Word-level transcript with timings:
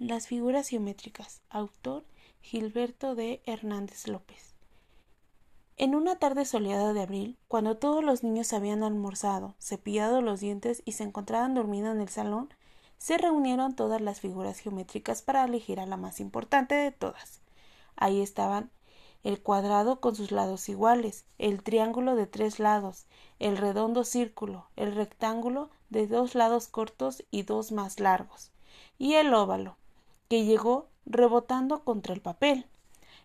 Las 0.00 0.28
figuras 0.28 0.66
geométricas. 0.68 1.42
Autor 1.50 2.06
Gilberto 2.40 3.14
de 3.14 3.42
Hernández 3.44 4.08
López. 4.08 4.54
En 5.76 5.94
una 5.94 6.16
tarde 6.16 6.46
soleada 6.46 6.94
de 6.94 7.02
abril, 7.02 7.36
cuando 7.48 7.76
todos 7.76 8.02
los 8.02 8.22
niños 8.22 8.54
habían 8.54 8.82
almorzado, 8.82 9.56
cepillado 9.60 10.22
los 10.22 10.40
dientes 10.40 10.80
y 10.86 10.92
se 10.92 11.04
encontraban 11.04 11.52
dormidos 11.52 11.94
en 11.94 12.00
el 12.00 12.08
salón, 12.08 12.48
se 12.96 13.18
reunieron 13.18 13.76
todas 13.76 14.00
las 14.00 14.20
figuras 14.20 14.58
geométricas 14.60 15.20
para 15.20 15.44
elegir 15.44 15.78
a 15.80 15.84
la 15.84 15.98
más 15.98 16.18
importante 16.18 16.74
de 16.74 16.92
todas. 16.92 17.42
Ahí 17.94 18.22
estaban 18.22 18.70
el 19.22 19.42
cuadrado 19.42 20.00
con 20.00 20.16
sus 20.16 20.30
lados 20.30 20.70
iguales, 20.70 21.26
el 21.36 21.62
triángulo 21.62 22.16
de 22.16 22.26
tres 22.26 22.58
lados, 22.58 23.04
el 23.38 23.58
redondo 23.58 24.04
círculo, 24.04 24.64
el 24.76 24.94
rectángulo 24.94 25.68
de 25.90 26.06
dos 26.06 26.34
lados 26.34 26.68
cortos 26.68 27.22
y 27.30 27.42
dos 27.42 27.70
más 27.70 28.00
largos, 28.00 28.50
y 28.96 29.16
el 29.16 29.34
óvalo, 29.34 29.76
que 30.30 30.44
llegó 30.44 30.88
rebotando 31.04 31.84
contra 31.84 32.14
el 32.14 32.22
papel. 32.22 32.66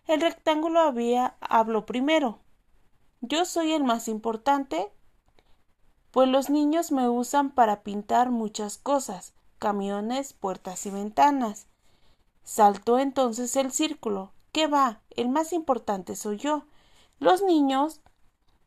El 0.06 0.20
rectángulo 0.20 0.80
había 0.80 1.36
habló 1.40 1.86
primero. 1.86 2.40
Yo 3.20 3.44
soy 3.44 3.72
el 3.72 3.84
más 3.84 4.08
importante, 4.08 4.92
pues 6.10 6.28
los 6.28 6.50
niños 6.50 6.92
me 6.92 7.08
usan 7.08 7.52
para 7.52 7.82
pintar 7.84 8.30
muchas 8.30 8.76
cosas, 8.76 9.34
camiones, 9.58 10.32
puertas 10.32 10.84
y 10.84 10.90
ventanas. 10.90 11.68
Saltó 12.42 12.98
entonces 12.98 13.54
el 13.54 13.70
círculo, 13.70 14.32
¿Qué 14.56 14.68
va? 14.68 15.02
El 15.10 15.28
más 15.28 15.52
importante 15.52 16.16
soy 16.16 16.38
yo. 16.38 16.64
Los 17.18 17.42
niños 17.42 18.00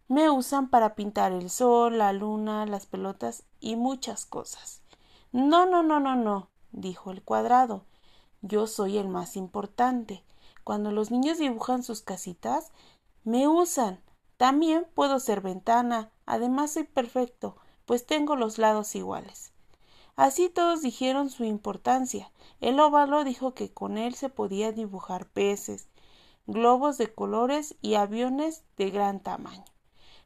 me 0.08 0.30
usan 0.30 0.70
para 0.70 0.94
pintar 0.94 1.32
el 1.32 1.50
sol, 1.50 1.98
la 1.98 2.14
luna, 2.14 2.68
las 2.68 2.86
pelotas 2.86 3.44
y 3.60 3.76
muchas 3.76 4.28
cosas. 4.28 4.84
No, 5.32 5.66
no, 5.66 5.82
no, 5.82 6.00
no, 6.00 6.16
no, 6.16 6.52
dijo 6.72 7.10
el 7.10 7.24
cuadrado. 7.24 7.86
Yo 8.42 8.68
soy 8.68 8.98
el 8.98 9.08
más 9.08 9.36
importante. 9.36 10.24
Cuando 10.64 10.92
los 10.92 11.12
niños 11.12 11.38
dibujan 11.38 11.84
sus 11.84 12.02
casitas, 12.02 12.72
me 13.24 13.48
usan. 13.48 14.02
También 14.38 14.88
puedo 14.96 15.20
ser 15.20 15.42
ventana. 15.42 16.12
Además 16.26 16.72
soy 16.72 16.84
perfecto, 16.84 17.58
pues 17.86 18.06
tengo 18.06 18.36
los 18.36 18.58
lados 18.58 18.96
iguales. 18.96 19.52
Así 20.16 20.50
todos 20.50 20.82
dijeron 20.82 21.30
su 21.30 21.44
importancia. 21.44 22.32
El 22.62 22.80
óvalo 22.80 23.24
dijo 23.24 23.54
que 23.54 23.74
con 23.74 23.98
él 23.98 24.16
se 24.16 24.30
podía 24.30 24.72
dibujar 24.72 25.28
peces, 25.28 25.88
globos 26.46 26.98
de 26.98 27.14
colores 27.14 27.76
y 27.82 27.96
aviones 27.96 28.64
de 28.78 28.90
gran 28.90 29.22
tamaño. 29.22 29.64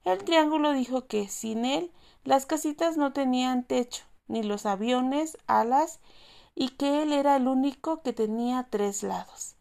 El 0.03 0.23
triángulo 0.23 0.73
dijo 0.73 1.05
que 1.05 1.27
sin 1.27 1.63
él 1.63 1.91
las 2.23 2.45
casitas 2.45 2.97
no 2.97 3.13
tenían 3.13 3.63
techo, 3.63 4.03
ni 4.27 4.43
los 4.43 4.65
aviones 4.65 5.37
alas, 5.47 5.99
y 6.55 6.69
que 6.69 7.01
él 7.01 7.13
era 7.13 7.35
el 7.35 7.47
único 7.47 8.01
que 8.01 8.13
tenía 8.13 8.67
tres 8.69 9.03
lados. 9.03 9.55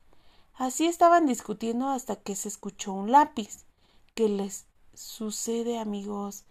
Así 0.55 0.87
estaban 0.87 1.27
discutiendo 1.27 1.89
hasta 1.89 2.17
que 2.17 2.37
se 2.37 2.49
escuchó 2.49 2.93
un 2.93 3.11
lápiz. 3.11 3.65
¿Qué 4.15 4.29
les 4.29 4.67
sucede, 4.95 5.79
amigos? 5.79 6.45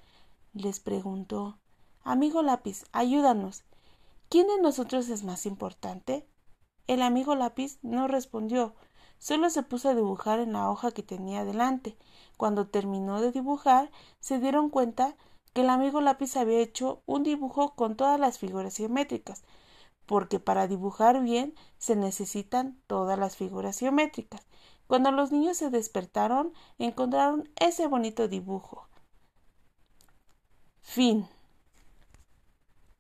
les 0.54 0.80
preguntó. 0.80 1.60
Amigo 2.04 2.42
lápiz, 2.42 2.86
ayúdanos. 2.92 3.64
¿Quién 4.28 4.48
de 4.48 4.62
nosotros 4.62 5.10
es 5.10 5.24
más 5.24 5.46
importante? 5.46 6.28
El 6.88 7.02
amigo 7.04 7.36
lápiz 7.36 7.78
no 7.84 8.08
respondió, 8.08 8.76
solo 9.20 9.50
se 9.50 9.64
puso 9.64 9.90
a 9.90 9.96
dibujar 9.96 10.40
en 10.40 10.54
la 10.54 10.70
hoja 10.70 10.92
que 10.92 11.04
tenía 11.04 11.46
delante. 11.46 11.98
Cuando 12.38 12.68
terminó 12.68 13.22
de 13.22 13.32
dibujar, 13.32 13.92
se 14.20 14.40
dieron 14.40 14.70
cuenta 14.70 15.16
que 15.54 15.62
el 15.62 15.70
amigo 15.70 16.02
lápiz 16.02 16.36
había 16.38 16.60
hecho 16.60 17.04
un 17.06 17.24
dibujo 17.24 17.76
con 17.76 17.96
todas 17.96 18.20
las 18.20 18.40
figuras 18.40 18.76
geométricas, 18.78 19.44
porque 20.12 20.42
para 20.42 20.68
dibujar 20.68 21.24
bien 21.24 21.56
se 21.78 21.96
necesitan 21.96 22.78
todas 22.86 23.18
las 23.18 23.38
figuras 23.38 23.80
geométricas. 23.80 24.46
Cuando 24.86 25.10
los 25.14 25.32
niños 25.32 25.56
se 25.56 25.70
despertaron, 25.70 26.52
encontraron 26.80 27.50
ese 27.62 27.88
bonito 27.88 28.28
dibujo. 28.28 28.90
Fin. 30.82 31.30